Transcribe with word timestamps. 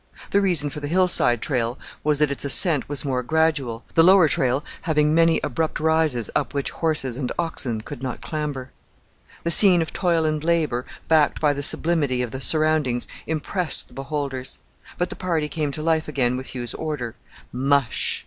The 0.31 0.41
reason 0.41 0.71
for 0.71 0.79
the 0.79 0.87
hillside 0.87 1.43
trail 1.43 1.77
was 2.03 2.17
that 2.17 2.31
its 2.31 2.43
ascent 2.43 2.89
was 2.89 3.05
more 3.05 3.21
gradual, 3.21 3.83
the 3.93 4.01
lower 4.01 4.27
trail 4.27 4.65
having 4.81 5.13
many 5.13 5.39
abrupt 5.43 5.79
rises 5.79 6.27
up 6.35 6.55
which 6.55 6.71
horses 6.71 7.17
and 7.17 7.31
oxen 7.37 7.81
could 7.81 8.01
not 8.01 8.19
clamber. 8.19 8.71
The 9.43 9.51
scene 9.51 9.79
of 9.79 9.93
toil 9.93 10.25
and 10.25 10.43
labour, 10.43 10.87
backed 11.07 11.39
by 11.39 11.53
the 11.53 11.61
sublimity 11.61 12.23
of 12.23 12.31
the 12.31 12.41
surroundings, 12.41 13.07
impressed 13.27 13.89
the 13.89 13.93
beholders; 13.93 14.57
but 14.97 15.11
the 15.11 15.15
party 15.15 15.47
came 15.47 15.71
to 15.73 15.83
life 15.83 16.07
again 16.07 16.35
with 16.35 16.55
Hugh's 16.55 16.73
order, 16.73 17.13
"Mush!" 17.53 18.03